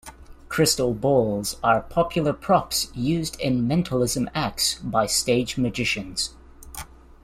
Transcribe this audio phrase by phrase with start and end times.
[0.49, 6.31] Crystal balls are popular props used in mentalism acts by stage magicians.